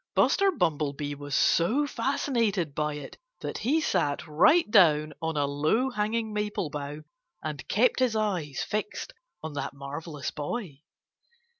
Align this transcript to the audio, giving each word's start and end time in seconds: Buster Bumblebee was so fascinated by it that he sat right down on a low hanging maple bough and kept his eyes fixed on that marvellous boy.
Buster 0.15 0.49
Bumblebee 0.49 1.13
was 1.13 1.35
so 1.35 1.85
fascinated 1.85 2.73
by 2.73 2.95
it 2.95 3.19
that 3.41 3.59
he 3.59 3.79
sat 3.79 4.25
right 4.27 4.67
down 4.71 5.13
on 5.21 5.37
a 5.37 5.45
low 5.45 5.91
hanging 5.91 6.33
maple 6.33 6.71
bough 6.71 7.03
and 7.43 7.67
kept 7.67 7.99
his 7.99 8.15
eyes 8.15 8.63
fixed 8.67 9.13
on 9.43 9.53
that 9.53 9.75
marvellous 9.75 10.31
boy. 10.31 10.81